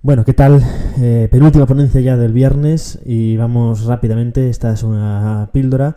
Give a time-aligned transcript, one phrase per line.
[0.00, 0.62] Bueno, ¿qué tal?
[1.00, 4.48] Eh, penúltima ponencia ya del viernes y vamos rápidamente.
[4.48, 5.96] Esta es una píldora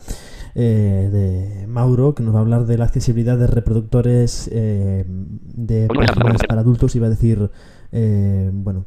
[0.55, 5.87] eh, de Mauro que nos va a hablar de la accesibilidad de reproductores eh, de
[5.87, 6.95] páginas para adultos.
[6.95, 7.51] Iba a decir,
[7.91, 8.85] eh, bueno,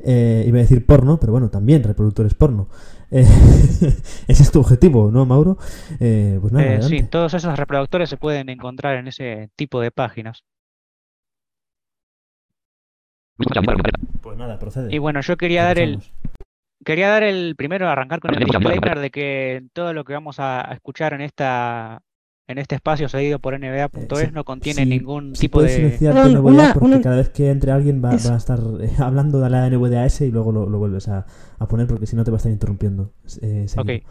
[0.00, 2.68] eh, iba a decir porno, pero bueno, también reproductores porno.
[3.10, 3.22] Eh,
[4.28, 5.58] ese es tu objetivo, ¿no, Mauro?
[6.00, 9.90] Eh, pues nada, Eh, sí, todos esos reproductores se pueden encontrar en ese tipo de
[9.90, 10.44] páginas.
[14.22, 14.94] Pues nada, procede.
[14.94, 15.98] Y bueno, yo quería dar el,
[16.84, 20.68] quería dar el primero, arrancar con el disclaimer de que todo lo que vamos a
[20.70, 22.02] a escuchar en esta,
[22.48, 25.98] en este espacio cedido por NBA.es Eh, si- no contiene si- ningún si tipo de...
[26.00, 28.90] Perdón, NVDA una- porque una- cada vez que entre alguien va, va a estar eh,
[28.98, 31.26] hablando de la NVDAS y luego lo, lo vuelves a,
[31.58, 33.12] a poner porque si no te va a estar interrumpiendo.
[33.42, 33.96] eh, seguido.
[33.98, 34.02] Ok.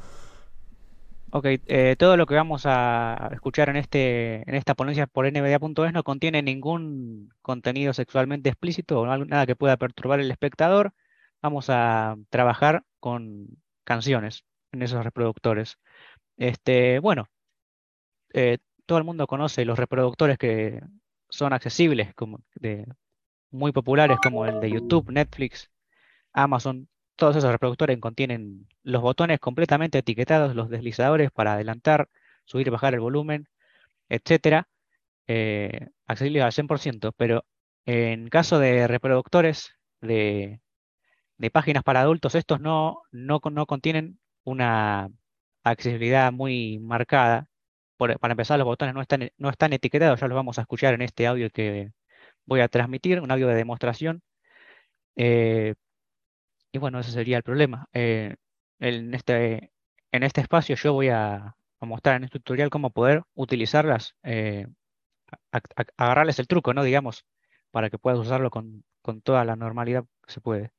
[1.38, 5.92] Ok, eh, todo lo que vamos a escuchar en este, en esta ponencia por NVDA.es
[5.92, 10.94] no contiene ningún contenido sexualmente explícito o nada que pueda perturbar al espectador.
[11.42, 13.48] Vamos a trabajar con
[13.84, 15.78] canciones en esos reproductores.
[16.38, 17.28] Este, bueno,
[18.34, 20.80] eh, todo el mundo conoce los reproductores que
[21.28, 22.86] son accesibles, como de,
[23.52, 25.70] muy populares como el de YouTube, Netflix,
[26.32, 26.88] Amazon.
[27.16, 32.10] Todos esos reproductores contienen los botones completamente etiquetados, los deslizadores para adelantar,
[32.46, 33.48] subir y bajar el volumen,
[34.10, 34.68] etcétera,
[35.28, 37.46] eh, accesibles al 100%, pero
[37.86, 40.62] en caso de reproductores de,
[41.52, 45.10] páginas para adultos, estos no, no, no contienen una
[45.64, 47.48] accesibilidad muy marcada.
[47.98, 51.02] Para empezar, los botones no están, no están etiquetados, ya los vamos a escuchar en
[51.02, 51.92] este audio que
[52.46, 54.24] voy a transmitir, un audio de demostración.
[55.16, 55.76] Eh,
[56.76, 57.88] y bueno, ese sería el problema.
[57.94, 58.36] Eh,
[58.80, 59.72] en este,
[60.12, 61.36] en este espacio yo voy a,
[61.80, 64.68] a mostrar en este tutorial cómo poder utilizarlas, eh,
[65.54, 66.84] a- a- agarrarles el truco, ¿no?
[66.84, 67.26] Digamos,
[67.72, 70.72] para que puedas usarlo con, con toda la normalidad que se puede.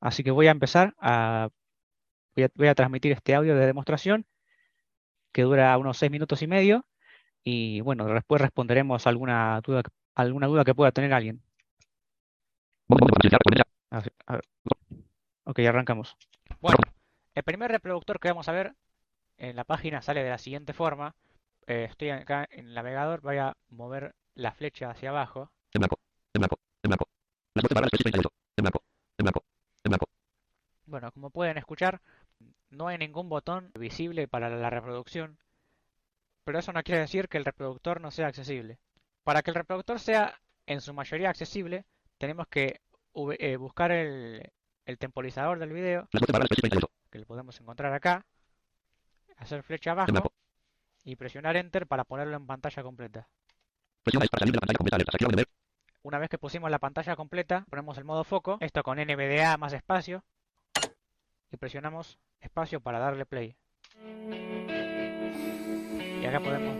[0.00, 1.50] Así que voy a empezar a,
[2.36, 4.26] voy a, voy a transmitir este audio de demostración
[5.32, 6.86] que dura unos seis minutos y medio.
[7.44, 9.82] Y bueno, después responderemos alguna duda,
[10.14, 11.42] alguna duda que pueda tener alguien.
[13.90, 14.44] A ver, a ver.
[15.56, 16.18] Ok, arrancamos.
[16.60, 16.76] Bueno,
[17.34, 18.74] el primer reproductor que vamos a ver
[19.38, 21.14] en la página sale de la siguiente forma.
[21.66, 25.50] Eh, estoy acá en el navegador, voy a mover la flecha hacia abajo.
[30.84, 32.02] Bueno, como pueden escuchar,
[32.68, 35.38] no hay ningún botón visible para la reproducción,
[36.44, 38.78] pero eso no quiere decir que el reproductor no sea accesible.
[39.24, 41.86] Para que el reproductor sea en su mayoría accesible,
[42.18, 42.82] tenemos que
[43.38, 44.52] eh, buscar el,
[44.86, 46.08] el temporizador del video,
[47.10, 48.24] que lo podemos encontrar acá,
[49.36, 50.12] hacer flecha abajo
[51.04, 53.28] y presionar Enter para ponerlo en pantalla completa.
[56.02, 59.72] Una vez que pusimos la pantalla completa, ponemos el modo foco, esto con NVDA más
[59.72, 60.22] espacio,
[61.50, 63.56] y presionamos espacio para darle play.
[66.22, 66.76] Y acá podemos.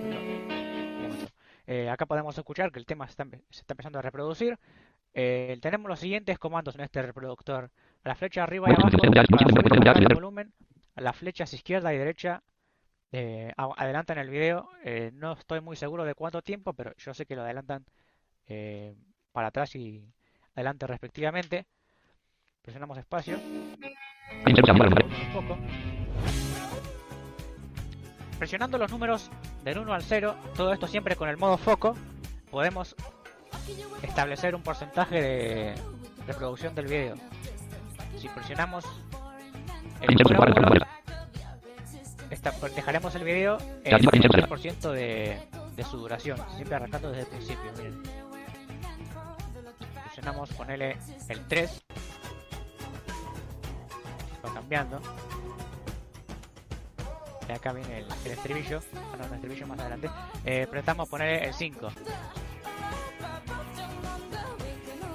[1.69, 4.57] Eh, acá podemos escuchar que el tema se está, empe- se está empezando a reproducir.
[5.15, 7.71] Eh, tenemos los siguientes comandos en este reproductor.
[8.07, 8.99] La flecha arriba y abajo
[9.85, 10.53] para el volumen.
[10.95, 12.41] Las flechas izquierda y derecha
[13.11, 14.71] eh, adelantan el video.
[14.85, 17.85] Eh, no estoy muy seguro de cuánto tiempo, pero yo sé que lo adelantan
[18.47, 18.95] eh,
[19.33, 20.09] para atrás y
[20.55, 21.67] adelante respectivamente.
[22.63, 23.39] Presionamos espacio.
[23.39, 25.59] Un poco.
[28.39, 29.33] Presionando los números
[29.65, 31.97] del 1 al 0, todo esto siempre con el modo foco,
[32.53, 32.95] podemos
[34.03, 35.75] establecer un porcentaje de
[36.29, 37.36] reproducción del video.
[38.27, 38.85] Si presionamos
[40.01, 40.17] el
[42.29, 45.41] esta- dejaremos el video en el 100% de,
[45.77, 47.73] de su duración, siempre arrancando desde el principio.
[47.77, 48.03] Miren.
[50.07, 50.97] Presionamos, ponele
[51.29, 51.83] el 3,
[54.45, 55.01] va cambiando.
[57.49, 58.81] Y acá viene el, el estribillo.
[58.97, 60.11] Ah, no, el estribillo más adelante.
[60.45, 61.89] Eh, apretamos poner el 5.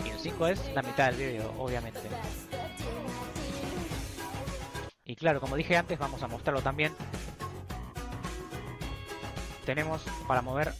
[0.06, 2.00] Y el 5 es la mitad del vídeo, obviamente.
[5.12, 6.94] Y claro, como dije antes, vamos a mostrarlo también.
[9.66, 10.72] Tenemos para mover,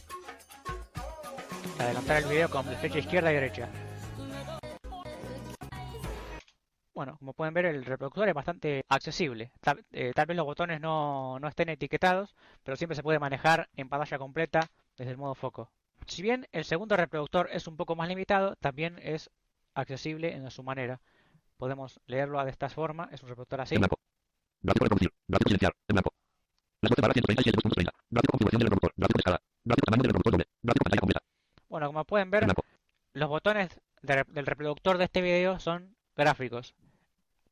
[1.78, 3.68] adelantar el video con flecha izquierda y derecha.
[6.94, 9.52] Bueno, como pueden ver, el reproductor es bastante accesible.
[9.60, 13.68] Tal, eh, tal vez los botones no, no estén etiquetados, pero siempre se puede manejar
[13.76, 15.70] en pantalla completa desde el modo foco.
[16.06, 19.30] Si bien el segundo reproductor es un poco más limitado, también es
[19.74, 21.02] accesible en su manera.
[21.58, 23.76] Podemos leerlo de esta forma, es un reproductor así.
[24.62, 25.12] Gráfico reproducir.
[25.28, 25.72] Gráfico silenciar.
[25.88, 26.12] En blanco.
[26.80, 27.90] Las barra 137.30.
[28.10, 28.92] Gráfico configuración del reproductor.
[28.96, 29.40] Gráfico de escala.
[29.64, 30.46] Gráfico tamaño del reproductor doble.
[30.62, 31.20] Gráfico pantalla completa.
[31.68, 32.46] Bueno, como pueden ver,
[33.14, 36.74] los botones de- del reproductor de este video son gráficos.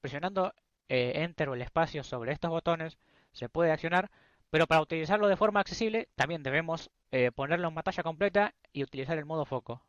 [0.00, 0.52] Presionando
[0.88, 2.98] eh, Enter o el espacio sobre estos botones
[3.32, 4.10] se puede accionar,
[4.50, 9.16] pero para utilizarlo de forma accesible también debemos eh, ponerlo en pantalla completa y utilizar
[9.18, 9.82] el modo foco.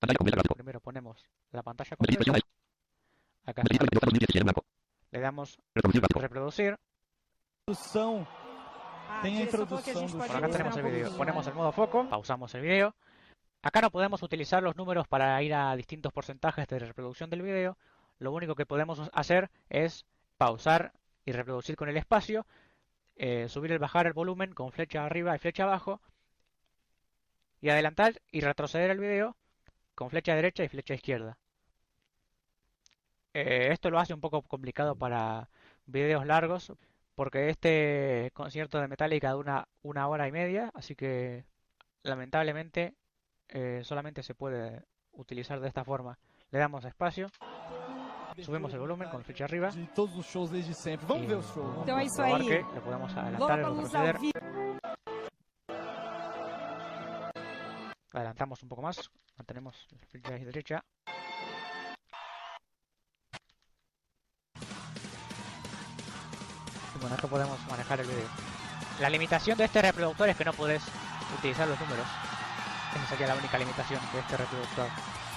[0.00, 0.54] Pantalla completa gráfico.
[0.54, 2.22] Primero ponemos la pantalla completa.
[3.44, 3.84] Acá está.
[5.12, 5.20] 22 2017 en blanco.
[5.20, 5.58] Le damos
[6.14, 6.76] Reproducir
[7.66, 8.26] introdução.
[9.10, 11.16] Ah, Tem a acá tenemos el video.
[11.16, 12.94] Ponemos el modo foco, pausamos el video.
[13.62, 17.76] Acá no podemos utilizar los números para ir a distintos porcentajes de reproducción del video.
[18.18, 20.06] Lo único que podemos hacer es
[20.36, 20.92] pausar
[21.24, 22.46] y reproducir con el espacio,
[23.16, 26.00] eh, subir y bajar el volumen con flecha arriba y flecha abajo,
[27.60, 29.36] y adelantar y retroceder el video
[29.94, 31.36] con flecha derecha y flecha izquierda.
[33.34, 35.48] Eh, esto lo hace un poco complicado para
[35.86, 36.72] videos largos,
[37.14, 41.44] porque este concierto de Metallica dura una hora y media, así que
[42.02, 42.94] lamentablemente
[43.48, 44.82] eh, solamente se puede
[45.12, 46.18] utilizar de esta forma.
[46.50, 47.28] Le damos a espacio,
[48.42, 51.06] subimos el volumen con flecha arriba De todos os shows desde sempre.
[51.06, 51.64] Vamos ver o show.
[51.64, 52.46] vamos Então a é isso probar aí.
[52.48, 54.18] que lo podemos adelantar retroceder.
[54.18, 54.32] vivo.
[58.12, 60.84] Adelantamos un poco más, mantenemos la flecha derecha.
[66.98, 68.26] Y con esto podemos manejar el vídeo.
[69.00, 70.82] La limitación de este reproductor es que no puedes
[71.38, 72.06] utilizar los números.
[72.94, 74.88] Esa sería la única limitación de este reproductor.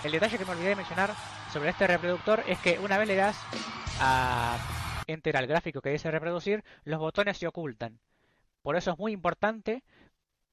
[0.03, 1.13] El detalle que me olvidé de mencionar
[1.53, 3.37] sobre este reproductor es que una vez le das
[3.99, 4.57] a
[5.05, 7.99] Enter al gráfico que dice reproducir, los botones se ocultan.
[8.61, 9.83] Por eso es muy importante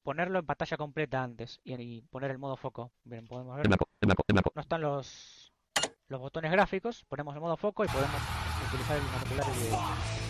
[0.02, 2.92] ponerlo en pantalla completa antes y, poner el modo foco.
[3.04, 3.68] Bien, podemos ver.
[3.68, 5.52] No están los,
[6.08, 8.20] los botones gráficos, ponemos el modo foco y podemos
[8.68, 10.27] utilizar el manipular el video.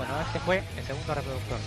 [0.00, 1.58] Bueno, este fue el segundo reproductor.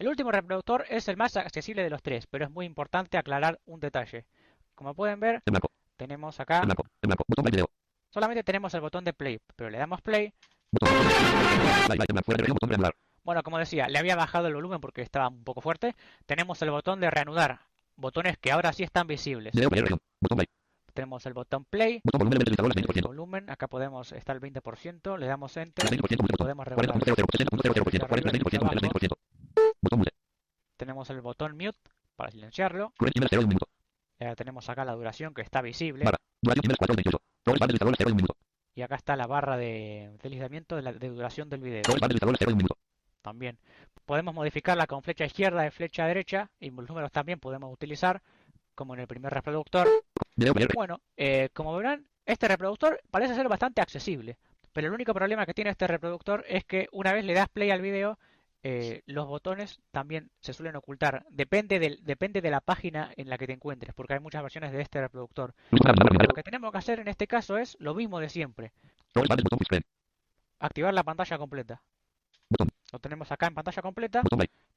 [0.00, 3.60] El último reproductor es el más accesible de los tres, pero es muy importante aclarar
[3.64, 4.26] un detalle.
[4.74, 5.70] Como pueden ver, En blanco.
[5.96, 6.82] tenemos acá, En blanco.
[7.00, 7.24] En blanco.
[7.28, 7.70] Botón play video.
[8.08, 10.34] solamente tenemos el botón de play, pero le damos play.
[10.72, 10.96] Botón.
[13.22, 15.94] Bueno, como decía, le había bajado el volumen porque estaba un poco fuerte.
[16.26, 17.60] Tenemos el botón de reanudar,
[17.94, 19.54] botones que ahora sí están visibles.
[19.54, 20.46] Botón play.
[20.92, 23.02] Tenemos el botón play, Botón volumen del al el 20%.
[23.06, 26.12] volumen, acá podemos, está el 20%, le damos enter Menos 20%.
[26.12, 26.36] y Botón.
[26.38, 26.96] podemos regular.
[26.96, 27.14] 40.00%.
[27.14, 28.08] 60.00%.
[28.08, 28.60] 40.20%.
[28.60, 29.08] Menos 20%.
[29.82, 30.10] Botón mute.
[30.76, 31.78] Tenemos el botón mute
[32.16, 32.92] para silenciarlo.
[32.96, 33.66] Cruel email 0 de un minuto.
[34.18, 36.04] Eh, tenemos acá la duración que está visible.
[36.04, 36.18] Barra.
[36.42, 37.18] Duración email 4 de 28.
[37.42, 38.36] Progress bar del listador 0 de un minuto.
[38.74, 41.82] Y acá está la barra de deslizamiento de la de duración del video.
[41.82, 42.76] Progress bar del listador 0 de un minuto.
[43.22, 43.58] También.
[44.06, 46.50] Podemos modificarla con flecha izquierda y flecha derecha.
[46.58, 48.22] Y los números también podemos utilizar,
[48.74, 49.86] como en el primer reproductor.
[50.74, 54.38] Bueno, eh, como verán, este reproductor parece ser bastante accesible.
[54.72, 57.70] Pero el único problema que tiene este reproductor es que una vez le das play
[57.70, 58.18] al video,
[58.62, 61.24] eh, los botones también se suelen ocultar.
[61.30, 64.72] Depende del, depende de la página en la que te encuentres, porque hay muchas versiones
[64.72, 65.54] de este reproductor.
[65.70, 68.72] Lo que tenemos que hacer en este caso es lo mismo de siempre.
[70.60, 71.82] Activar la pantalla completa.
[72.92, 74.22] Lo tenemos acá en pantalla completa.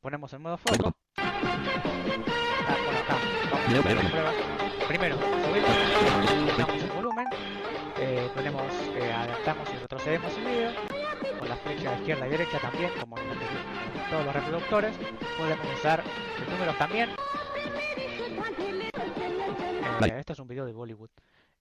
[0.02, 0.96] Ponemos el modo foco.
[1.18, 3.18] Ah, bueno, acá.
[3.52, 4.73] Vamos a hacer.
[4.94, 7.28] Primero, subimos, bajamos el volumen.
[7.98, 8.62] Eh, ponemos,
[8.96, 10.72] eh, adelantamos y retrocedemos el video.
[11.40, 13.24] Con la flecha izquierda y derecha también, como en
[14.12, 14.96] todos los reproductores.
[15.36, 16.04] Podemos usar
[16.40, 17.10] los números también.
[20.06, 21.10] Eh, este es un video de Bollywood.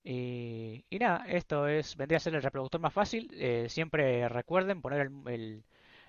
[0.05, 3.31] Y, y nada, esto es vendría a ser el reproductor más fácil.
[3.33, 5.65] Eh, siempre recuerden poner el, el-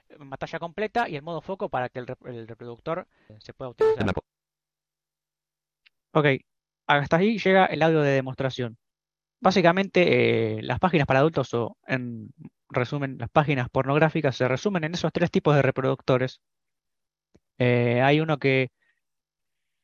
[0.09, 3.07] en pantalla completa y el modo foco para que el, el reproductor
[3.39, 4.13] se pueda utilizar.
[6.11, 6.25] Ok,
[6.87, 8.77] hasta ahí llega el audio de demostración.
[9.41, 12.33] Básicamente, eh, las páginas para adultos o, en
[12.69, 16.41] resumen, las páginas pornográficas se resumen en esos tres tipos de reproductores.
[17.57, 18.71] Eh, hay uno que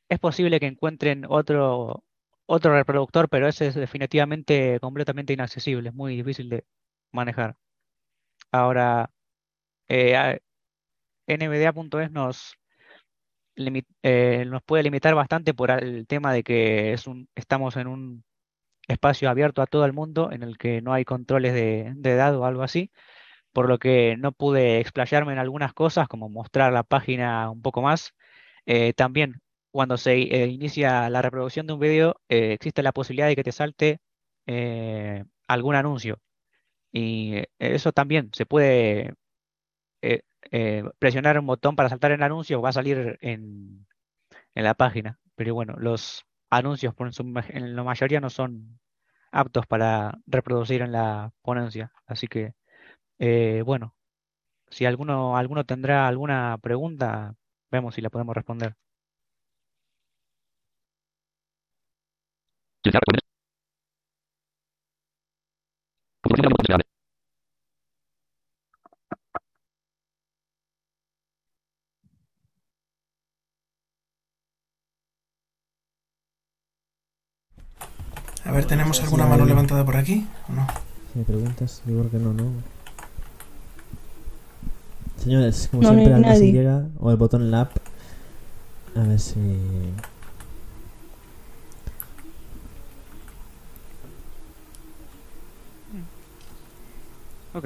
[0.10, 2.03] es posible que encuentren otro,
[2.46, 6.65] otro reproductor, pero ese es definitivamente completamente inaccesible, es muy difícil de
[7.12, 7.58] manejar.
[8.51, 9.12] Ahora,
[9.89, 10.39] eh,
[12.12, 12.59] nos,
[13.60, 17.88] limi- eh, nos puede limitar bastante por el tema de que es un, estamos en
[17.88, 18.24] un
[18.88, 22.36] espacio abierto a todo el mundo en el que no hay controles de, de edad
[22.38, 22.92] o algo así,
[23.54, 27.82] por lo que no pude explayarme en algunas cosas, como mostrar la página un poco
[27.82, 28.13] más.
[28.66, 33.28] Eh, también, cuando se eh, inicia la reproducción de un video, eh, existe la posibilidad
[33.28, 34.00] de que te salte
[34.48, 36.20] eh, algún anuncio.
[36.92, 39.13] Y eh, eso también se puede
[40.01, 43.86] eh, eh, presionar un botón para saltar el anuncio, va a salir en,
[44.56, 45.20] en la página.
[45.36, 47.10] Pero bueno, los anuncios por
[47.50, 48.79] en, la mayoría no son
[49.32, 51.91] aptos para reproducir en la ponencia.
[52.08, 52.53] Así que,
[53.20, 53.96] eh, bueno,
[54.70, 57.36] si alguno, alguno tendrá alguna pregunta,
[57.72, 58.75] vemos si la podemos responder.
[78.50, 80.27] A ver, ¿tenemos alguna mano levantada por aquí?
[80.50, 80.65] ¿O no?
[81.13, 82.50] Si me preguntas, yo creo que no, ¿no?
[85.18, 86.51] Señores, como No, siempre, hay al si nadie.
[86.51, 87.77] llega o el botón en la app.
[88.96, 89.36] A ver si.
[97.53, 97.65] Ok.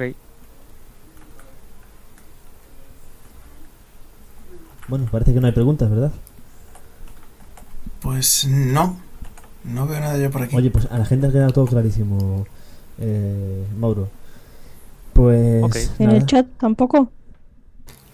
[4.88, 6.12] Bueno, parece que no hay preguntas, ¿verdad?
[8.02, 8.98] Pues no.
[9.64, 10.56] No veo nada yo por aquí.
[10.56, 12.46] Oye, pues a la gente ha quedado todo clarísimo,
[12.98, 14.08] eh, Mauro.
[15.12, 15.92] Pues.
[15.98, 17.10] En el chat tampoco.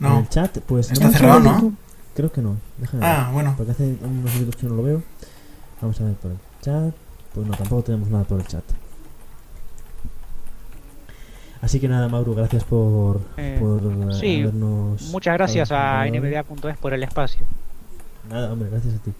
[0.00, 0.18] En no.
[0.20, 0.90] el chat, pues.
[0.90, 1.72] Está no, cerrado, ¿no?
[2.14, 2.56] Creo que no.
[2.78, 3.10] Déjame ver.
[3.10, 3.54] Ah, bueno.
[3.56, 5.02] Porque hace unos minutos que no lo veo.
[5.80, 6.94] Vamos a ver por el chat.
[7.34, 8.64] Pues no, tampoco tenemos nada por el chat.
[11.62, 15.02] Así que nada, Mauro, gracias por, Eh, por eh, sí, habernos.
[15.10, 17.44] Muchas gracias a nbda.es por el espacio.
[18.30, 19.12] Nada, hombre, gracias a ti.